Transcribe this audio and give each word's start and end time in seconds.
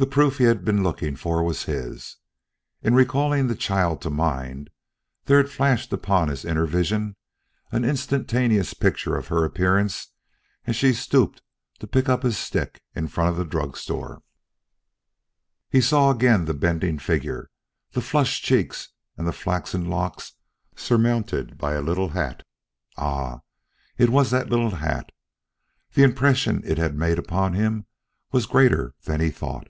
The 0.00 0.06
proof 0.06 0.38
he 0.38 0.44
had 0.44 0.64
been 0.64 0.84
looking 0.84 1.16
for 1.16 1.42
was 1.42 1.64
his. 1.64 2.18
In 2.82 2.94
recalling 2.94 3.48
the 3.48 3.56
child 3.56 4.00
to 4.02 4.10
mind 4.10 4.70
there 5.24 5.38
had 5.38 5.50
flashed 5.50 5.92
upon 5.92 6.28
his 6.28 6.44
inner 6.44 6.66
vision 6.66 7.16
an 7.72 7.84
instantaneous 7.84 8.74
picture 8.74 9.16
of 9.16 9.26
her 9.26 9.44
appearance 9.44 10.12
as 10.68 10.76
she 10.76 10.92
stooped 10.92 11.42
to 11.80 11.88
pick 11.88 12.08
up 12.08 12.22
his 12.22 12.38
stick 12.38 12.80
in 12.94 13.08
front 13.08 13.30
of 13.30 13.36
the 13.36 13.44
drug 13.44 13.76
store. 13.76 14.22
He 15.68 15.80
saw 15.80 16.12
again 16.12 16.44
the 16.44 16.54
bending 16.54 17.00
figure, 17.00 17.50
the 17.90 18.00
flushed 18.00 18.44
cheeks 18.44 18.90
and 19.16 19.26
the 19.26 19.32
flaxen 19.32 19.90
locks 19.90 20.34
surmounted 20.76 21.58
by 21.58 21.72
a 21.74 21.82
little 21.82 22.10
hat. 22.10 22.44
Ah! 22.96 23.40
it 23.96 24.10
was 24.10 24.30
that 24.30 24.48
little 24.48 24.76
hat! 24.76 25.10
The 25.94 26.04
impression 26.04 26.62
it 26.64 26.78
had 26.78 26.94
made 26.96 27.18
upon 27.18 27.54
him 27.54 27.86
was 28.30 28.46
greater 28.46 28.94
than 29.02 29.20
he 29.20 29.30
thought. 29.30 29.66